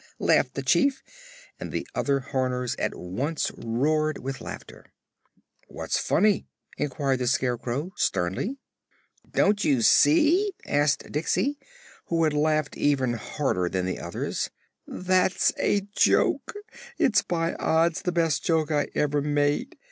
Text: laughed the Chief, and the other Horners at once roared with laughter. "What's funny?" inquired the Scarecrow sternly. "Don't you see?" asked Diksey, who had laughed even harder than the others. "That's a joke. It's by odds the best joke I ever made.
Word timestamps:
laughed 0.17 0.55
the 0.55 0.63
Chief, 0.63 1.03
and 1.59 1.71
the 1.71 1.87
other 1.93 2.21
Horners 2.21 2.75
at 2.77 2.95
once 2.95 3.51
roared 3.55 4.17
with 4.17 4.41
laughter. 4.41 4.91
"What's 5.67 5.99
funny?" 5.99 6.47
inquired 6.75 7.17
the 7.19 7.27
Scarecrow 7.27 7.91
sternly. 7.97 8.57
"Don't 9.29 9.63
you 9.63 9.83
see?" 9.83 10.53
asked 10.65 11.11
Diksey, 11.11 11.59
who 12.07 12.23
had 12.23 12.33
laughed 12.33 12.75
even 12.77 13.13
harder 13.13 13.69
than 13.69 13.85
the 13.85 13.99
others. 13.99 14.49
"That's 14.87 15.53
a 15.59 15.81
joke. 15.95 16.55
It's 16.97 17.21
by 17.21 17.53
odds 17.59 18.01
the 18.01 18.11
best 18.11 18.43
joke 18.43 18.71
I 18.71 18.87
ever 18.95 19.21
made. 19.21 19.77